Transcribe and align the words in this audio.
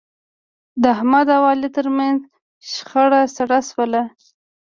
د 0.81 0.83
احمد 0.95 1.27
او 1.37 1.43
علي 1.51 1.69
ترمنځ 1.77 2.19
شخړه 2.73 3.21
سړه 3.35 3.59
شوله. 3.69 4.01